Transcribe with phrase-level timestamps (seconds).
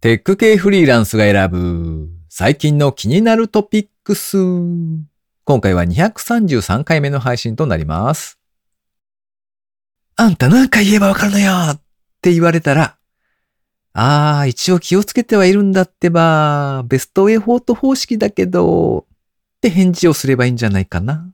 [0.00, 4.38] テック系フリーランスが選ぶ最近の気になるトピックス。
[5.44, 8.38] 今回は233回目の配信となります。
[10.16, 11.82] あんた何回言えばわかるのよっ
[12.22, 12.96] て言われたら、
[13.92, 19.04] ああ、一応気をつけてはいるんだってば、ベストウェイフォート方式だけど、っ
[19.60, 21.30] て返事をすればいいんじゃないかな。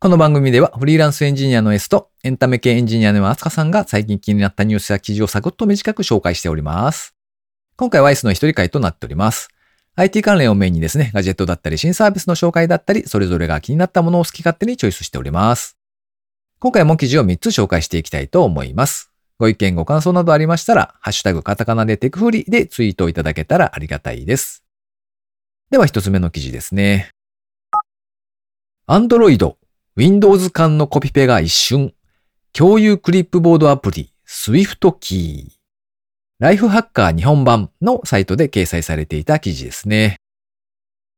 [0.00, 7.14] この番組ではフリーランスエンジニアの S とエンタメ系エンジニアのアスカさんが最近気になったニュースや記事をサクッと短く紹介しております。
[7.80, 9.48] 今回は S の一人会となっております。
[9.96, 15.78] IT 関連をメインにですね、ガジェットだったり新サービスの紹介だったり、それぞれが気になったものを好き勝手にチョイスしております。
[16.58, 19.10] 今回も記事を3つ紹介していきたいと思います。
[19.38, 24.62] ご意見ご感想などありましたら、ハッシュタグカタカナでテクフリでツイートいただけたらありがたいです。
[25.70, 27.08] では一つ目の記事ですね。
[28.88, 29.54] Android
[29.96, 31.94] Windows 間のコピペが一瞬。
[32.52, 35.59] 共有クリップボードアプリ Swift キー。
[36.40, 40.16] ライフハッカー日本版のサイトで掲載されていた記事ですね。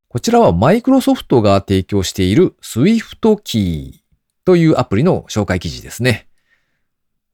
[0.09, 6.27] こちらはマイクロソフトが提供している Swift キーというアプリの紹介記事ですね。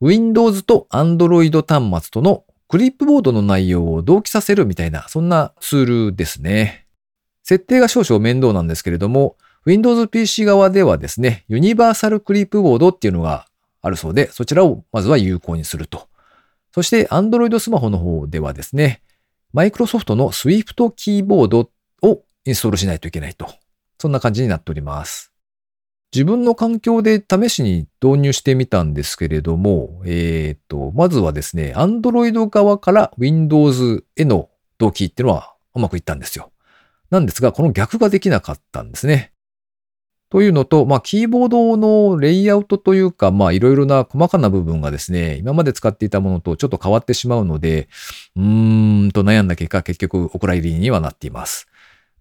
[0.02, 6.86] Windows と Android 端末とのクリップボードの内容を同期させるみたいな、そんなツールですね。
[7.42, 13.46] 設定が少々面倒なんですけれども、Windows PC 側ではですね、ユニバーサルクリップボードっていうのが
[13.80, 16.07] あるそうで、そちらをまずは有効にすると。
[16.72, 19.02] そして Android スマホの方ではですね、
[19.54, 21.70] Microsoft の Swift キーボード
[22.02, 23.48] をインストールしないといけないと。
[23.98, 25.32] そんな感じになっております。
[26.14, 36.50] 自分の環境で試しに導入してみたんですけれども、えっ、ー、と、まずはですね、Android 側から Windows への同期っていうのはうまくいったんですよ。
[37.10, 39.32] なんですが、この逆ができなかったんですね。
[40.30, 47.88] というのと、まあ、キーボードのレイアウトというか、まあ、いろいろな細かな部分がですね、今まで使っていたものとちょっと変わってしまうので、
[48.36, 51.66] うーんと悩んだ結果、結局お蔵入りにはなっています。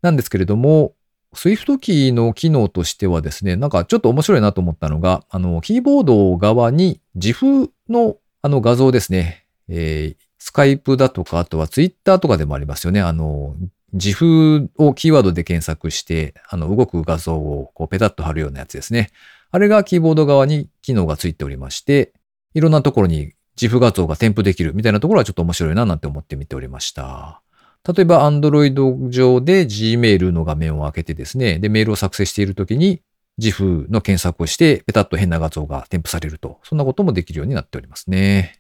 [0.02, 0.94] なんですけれども、
[1.34, 13.02] Swift キーの機能としてはですね、なんかちょっと面白いなと思ったのが、あの、キーボード側に自負のあの画像ですね、えー、スカイプだとか、あとはツイッターとかでもありますよね。
[13.02, 13.56] あの、
[13.98, 19.10] 自負をキーワードで検索して、あの、動く画像をこうペタッと貼るようなやつですね。
[19.52, 22.14] あれがキーボード側に機能がついておりまして、
[22.54, 27.42] いろんなところに自負画像が添付できるみたいなところはちょっと面白いななんて思って見ておりました。
[27.88, 33.02] 例えば Android 上で Gmail の画面を開けてですね、で、メールを作成しているときに
[33.38, 38.60] 自負の検索をしてペタッと変な画像が添付されると、そんなこともできるようになっておりますね。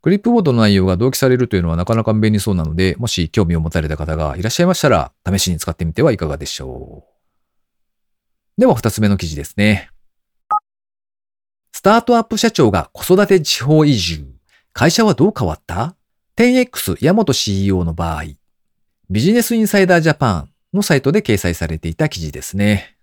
[0.00, 8.60] クリップボードの内容が同期されるというのはなかなか便利そうなので、もし興味を持たれた方がいらっしゃいましたら、試しに使ってみてはいかがでしょう。
[8.60, 9.90] では二つ目の記事ですね。
[11.72, 14.26] スタートアップ社長が子育て地方移住。
[14.72, 15.96] 会社はどう変わった
[16.36, 18.24] ?10X 山本 CEO の場合、
[19.10, 22.96] ビジネスインサイダージャパンのサイトで掲載されていた記事ですね。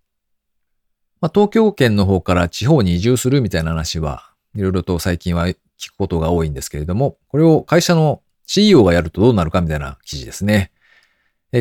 [1.19, 5.47] まあ、東京圏の方から地方に移住するみたいな話は、いろいろと最近は
[5.79, 10.71] 聞くことが多いんですけれども、これを会社の CEO がやるとどうなるかみたいな記事ですね。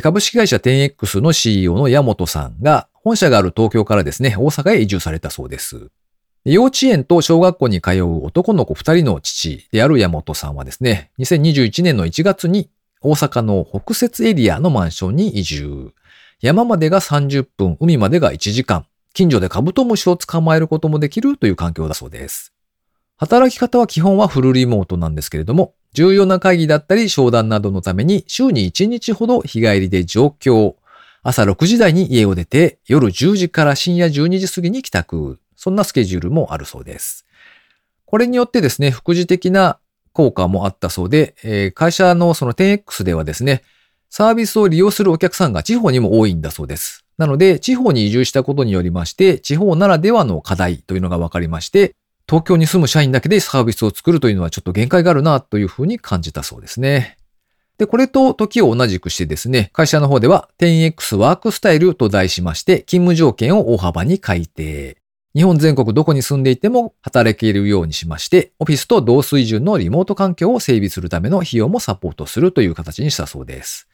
[0.03, 5.91] 株式会社 10X の CEO の山本さんが、本社がある東京からですね、大阪へ移住されたそうです。
[6.45, 12.71] 幼稚園と小学校に通う男の子二人の父である山本さんはですね、2021年の1月に
[13.01, 15.93] 大阪の北節エリアのマンションに移住。
[16.41, 18.87] 山までが30分、海までが1時間。
[19.15, 22.54] 近所でカブトムシを捕まえることもできるという環境だそうです。
[23.17, 30.77] 働き方は基本はフルリモートなんですけれども、重要な会議だったり商談などのために週に1日ほど日帰りで上京。
[31.23, 35.41] 朝6時台に家を出て夜10時から深夜12時過ぎに帰宅。
[35.57, 37.25] そんなスケジュールもあるそうです。
[38.05, 39.79] これによってですね、副次的な
[40.13, 43.63] 効果もあったそうで、えー、会社のその 10X ではですね、
[44.11, 47.05] サービスを利用するお客さんが地方にも多いんだそうです。
[47.17, 51.95] なので、地方に移住したことによりまして、地方ならではの課題というのが分かりまして、
[52.29, 57.19] 東京に住む社員だけでサービスを作るというのはちょっと限界があるなというふうに感じたそうですね。
[57.77, 64.97] で、これと時を同じくしてですね、会社の方では 10X ワークスタイルと題しまして勤務条件を大幅に改定。
[65.35, 73.89] 日本全国どこに住んでいても働けるようにしまして、オフィスと同水準のリモート環境を整備するための費用もサポートするという形にしたそうです。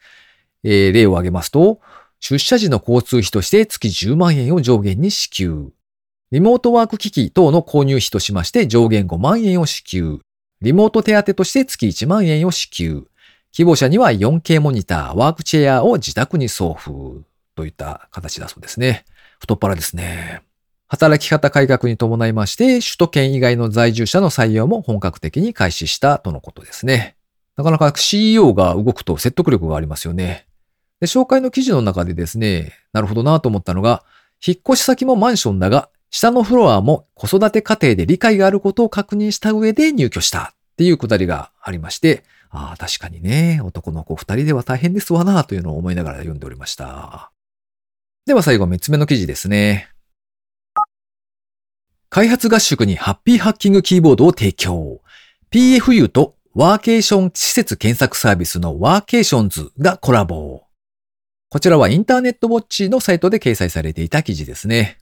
[0.63, 1.79] えー、例を挙げますと、
[2.19, 5.71] 出社時の交通費として月10万円を上限に支給。
[6.31, 10.19] リモートワーク機器等の購入費としまして上限5万円を支給。
[10.61, 13.05] リモート手当として月1万円を支給。
[13.51, 19.03] 希望者には 4K モニター、ワークチェアを自宅に送付といった形だそうですね。
[19.39, 20.41] 太っ腹ですね。
[20.87, 27.17] 働き方改革に伴いまして、首都圏以外の在住者の採用も本格的に開始したとのことですね。
[27.57, 30.47] なかなか CEO が動くと説得力がありますよね。
[31.01, 34.05] で、紹介の記事の中でですね、なるほどなと思ったのが、
[34.45, 47.31] 引っ越し先もマンションだが、下のフロアも子育て家庭で理解があることを確認した上で入居したっていうくだりがありまして、ああ、確かにね、男の子二人では大変ですわなというのを思いながら読んでおりました。
[48.25, 49.89] では最後三つ目の記事ですね。
[52.09, 55.01] 開発合宿にハッピーハッキングキーボードを提供。
[55.49, 60.63] PFU とワーケーション施設検索サービスのワーケーションズがコラボ。
[61.49, 65.00] こちらはインターネットウォッチのサイトで掲載されていた記事ですね。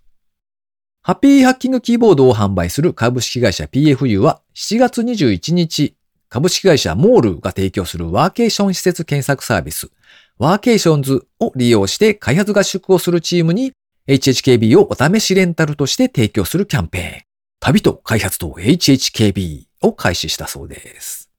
[1.02, 5.96] ハッピーハッキングキーボードを販売する株式会社 PFU は7月21日、
[6.28, 9.90] 株式会社モールが提供するワーケーション施設検索サービス、
[10.38, 13.72] ワーケーションズを利用して開発合宿をするチームに
[14.10, 17.22] HHKB をお試しレンタルとして提供するキャンペーン、
[17.62, 21.30] 旅と開発と HHKB を開始したそうです。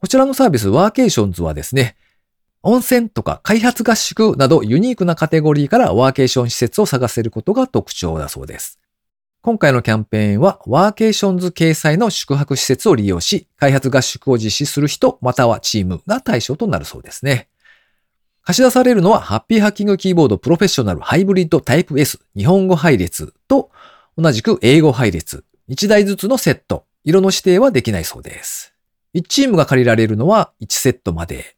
[0.00, 1.96] こちらのサービスワーケーションズはですね、
[2.62, 8.78] 温泉とか開発合宿などユニークなカテゴリーからワーケーション施設を探せることが特徴だそうです。
[9.44, 17.50] 今回のキャンペーンはワーケーションズ掲載の宿泊施設を利用し、開発合宿を実施する人またはチームが対象となるそうですね。
[18.42, 23.70] 貸し出されるのはハッピーハッキングキーボードプロフェッショナルハイブリッドタイプ S 日本語配列と
[24.16, 28.72] 同じく英語配列1台ずつのセット、色の指定はできないそうです。
[29.14, 31.54] 1チームが借りられるのは1セットまで。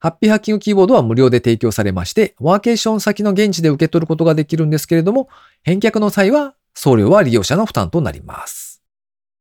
[0.00, 5.28] ハッピーハッキングキーボードは無料で提供されまして、ワーケーション先の現地で受け取ることができるんですけれども、
[5.62, 8.84] 返却の際は送料は利用者の負担となります。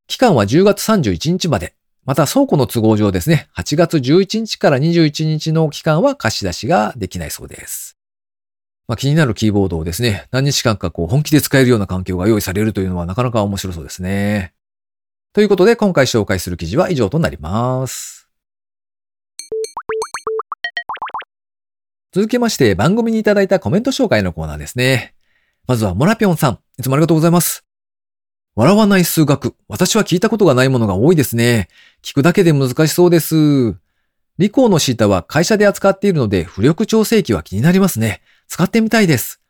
[0.08, 1.76] 期間は10月31日まで。
[2.04, 7.96] また倉庫の都合上ですね、8月11日から21日の期間は貸し出しができないそうです。
[8.88, 14.56] まあ、気になるキーボードをですね、何日間かこう本気で使えるような環境が用意されるというのはなかなか面白そうですね。
[15.32, 18.28] ということで今回紹介する記事は以上となります。
[22.14, 25.17] 続きまして番組にいただいたコメント紹介のコーナーですね。
[25.68, 27.66] まずはモラピョンさん、いつもありがとうございます。
[28.56, 29.54] 笑わない数学。
[29.68, 31.68] 私は聞いたことがないものが多いですね。
[32.02, 33.76] 聞くだけで難しそうです。
[34.38, 38.22] リコーのシータは会社で扱っているので浮力調整器は気になりますね。
[38.48, 39.42] 使ってみたいです。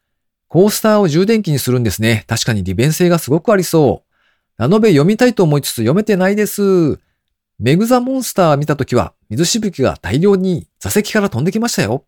[0.48, 2.26] コースターを充電器にするんですね。
[2.26, 4.62] 確かに利便性がすごくありそう。
[4.62, 7.00] ラノベ読みたいと思いつつ読めてないです。
[7.60, 12.06] メグザモンスター見たときは水しぶきが大量に座席から飛んできましたよ。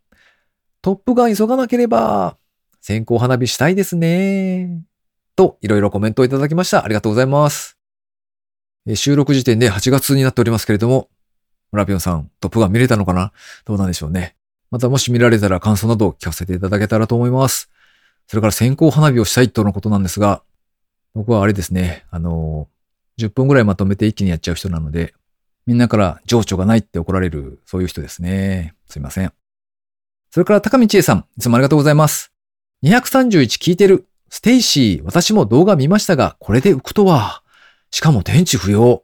[0.82, 2.39] トップガン急がなければ、
[2.82, 4.84] 線香花火したいですね。
[5.36, 6.84] と、いろいろコメントをいただきました。
[6.84, 7.78] ありがとうございます。
[8.96, 11.10] 収録時点で8月になっておりますけれども、
[11.72, 13.32] 村ピョンさん、トップガン見れたのかな？
[13.66, 14.36] どうなんでしょうね。
[14.72, 17.70] またもし見られたら感想などを聞かせていただけたらと思います。
[18.28, 20.44] それから線香花火をしたいとのことなんですが、
[21.14, 22.68] 僕はあれですね、あの、
[23.20, 25.14] 10分ぐらいまとめて一気にやっちゃう人なので、
[25.66, 28.76] みんなから情緒がないって怒られる、そういう人ですね。
[28.88, 29.34] すいません。
[30.32, 32.32] それから高道恵さん、いつもありがとうございます。
[32.84, 34.08] 231聞いてる。
[34.30, 37.44] ステイシー、私も動画見ましたが、これで浮くとは。
[37.92, 39.04] しかも電池不要。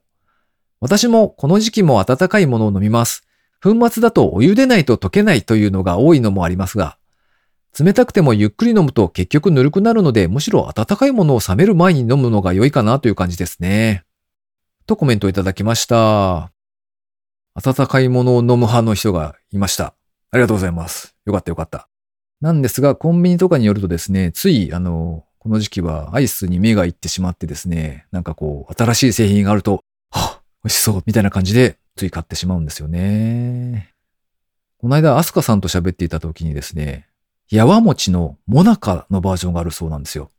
[0.79, 3.27] 私もこの時期も温かいものを飲みます。
[3.61, 6.97] 粉末だとお湯でないと溶けないというのが多いのもありますが、
[7.77, 14.05] 冷たくてもゆっくり飲むと結局ぬるくなるので、むしろ温かいものを冷める前に飲むのが良いかなという感じですね。
[14.85, 16.51] とコメントいただきました。
[17.55, 19.95] 温かいものを飲む派の人がいました。
[20.31, 21.15] ありがとうございます。
[21.25, 21.89] よかったよかった。
[22.41, 33.93] なんですが、コンビニとかによるとですね、つい、あの、この時期はアイスに目がいってしまってですね、なんかこう、新しい製品があると、はぁ、美味しそう、みたいな感じで、つい買ってしまうんですよね。
[34.77, 37.07] この間、アスカさんと喋っていた時にですね、
[37.49, 40.29] やわ餅のモナカのバージョンがあるそうなんですよ。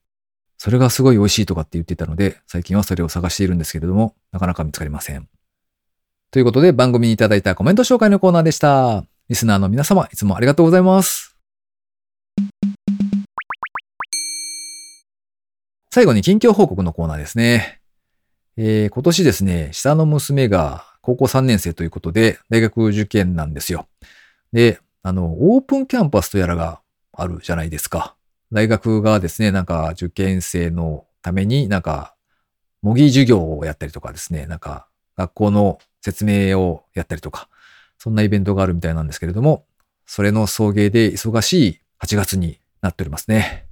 [0.58, 5.28] それがすごい美味しいとかって言ってたので、最近はそれを探しているんですけれども、なかなか見つかりません。
[6.30, 9.04] ということで、番組にいただいたコメント紹介のコーナーでした。
[9.28, 11.35] リスナーの皆様、いつもありがとうございます。
[15.96, 17.80] 最後に近況報告のコーナーですね。
[18.58, 23.86] えー、今年ですね、下の娘が高校3年生ということで、大学受験なんですよ。
[24.52, 26.82] で、あの、オープンキャンパスとやらが
[27.14, 28.14] あるじゃないですか。
[28.52, 32.14] 大学がですね、なんか受験生のためになんか
[32.82, 37.48] 模擬授業をやったりとかですね、なんか学校の説明をやったりとか、
[37.96, 39.64] そんなイベントがあるみたいなんですけれども、
[40.04, 43.65] それの送迎で忙しい8月になっておりますね。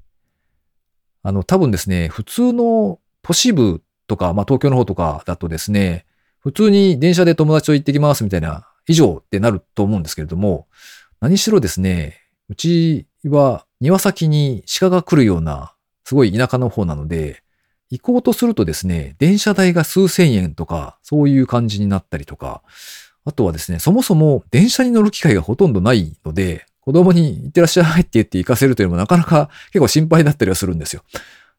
[1.24, 6.04] あの、多分ですね、普通の都市部とか、まあ東京の方とかだとですね、
[6.38, 10.68] 普通に電車で友達と行ってきますみたいな以上ってなると思うんですけれども、
[11.20, 17.42] 何しろですね、うちは庭先に鹿が来るような、すごい田舎の方なので、
[17.90, 22.62] 行こうとするとですね、電車代が数千円とか、そういう感じになったりとか、
[23.24, 31.02] あとはですね、そもそも電車に乗る機会がほとんどないので、子供に行ってらっしゃいって言って行かせるというのもなかなか結構心配だったりはするんですよ。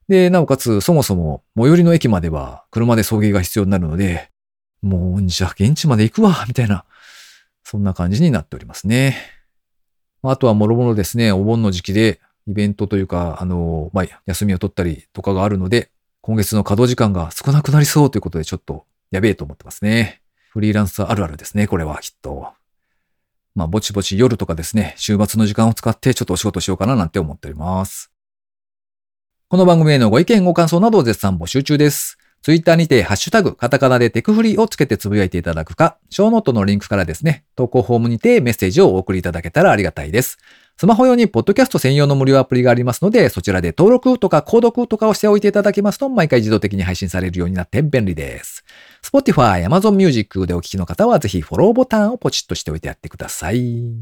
[0.08, 4.30] で、なおかつ、そもそも最寄りの駅までは車で送迎が必要になるので、
[4.84, 6.86] もう、じゃあ現地まで行くわ、みたいな、
[7.64, 9.18] そんな感じになっておりますね。
[10.22, 15.90] あとはもろもろですね、お盆の時期でイベントというか、あの、まあ、休みを取ったりとかがあるので、
[16.22, 20.22] 今月の稼働時間が少なくなりそうということでちょっとやべえと思ってますね。
[20.50, 22.54] フリーランスあるあるですね、これはきっと。
[23.56, 28.12] まあ、ぼちぼち夜とかですね、週末の時間を使ってちょっとお仕事しようかななんて思っております。
[29.48, 32.18] この番組へのご意見、ご感想などを絶賛募集中です。
[32.42, 40.38] ツイッターにて、ハッシュタグ、カタカナでテクフリーをつけてつぶやいていただくか、ショーノートのリンクからですね、投稿フォームにてメッセージをお送りいただけたらありがたいです。
[40.78, 48.66] スマホ用にポッドキャスト専用の無料アプリがありますので、そちらで登録とか購読とかをしておいていただけますと、毎回自動的に配信されるようになって便利です。
[49.02, 53.58] Spotify、Amazon Music でお聞きの方は、ぜひフォローボタンをポチッとしておいてやってください。
[53.58, 53.96] い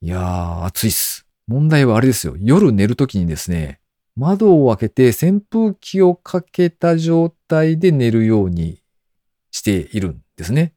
[0.00, 1.26] やー、暑いっす。
[1.46, 2.34] 問題はあれですよ。
[2.40, 3.78] 夜寝るときにですね、
[4.16, 8.82] 窓を開けて扇風機をかけた状態で寝るように
[9.52, 10.74] しているんですね。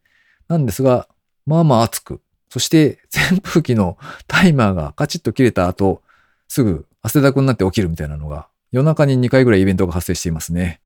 [0.48, 1.08] なんですが、
[1.48, 2.22] まあまあ暑く。
[2.55, 3.97] そして扇風機の
[4.27, 6.01] タイマーがカチッと切れた後、
[6.47, 10.79] すぐ汗だくになって起きるみたいなのが、夜中に2回ぐらいイベントが発生していますね。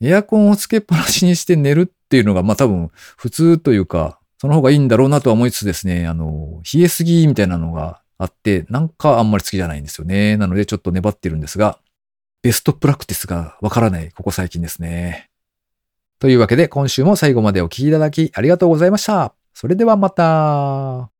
[0.00, 10.36] エアコンをつけっぱなしにして寝るっていうのが、まあ多分普通というか、その方がいいんだろうなとは思いつつですね、あの、冷えすぎみたいなのがあって、なんかあんまり好きじゃないんですよね。
[10.36, 11.80] なのでちょっと粘ってるんですが、
[12.44, 15.30] ベストプラクティスがわからない、ここ最近ですね。
[16.20, 19.37] というわけで、今週も最後までお聴きいただきありがとうございました。
[19.60, 21.10] それではまた。